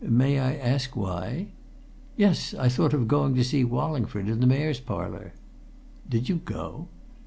"May 0.03 0.39
I 0.39 0.55
ask 0.55 0.95
why?" 0.95 1.49
"Yes. 2.17 2.55
I 2.55 2.69
thought 2.69 2.95
of 2.95 3.07
going 3.07 3.35
to 3.35 3.43
see 3.43 3.63
Wallingford, 3.63 4.29
in 4.29 4.39
the 4.39 4.47
Mayor's 4.47 4.79
Parlour." 4.79 5.33
"Did 6.09 6.27
you 6.27 6.37
go?" 6.37 6.87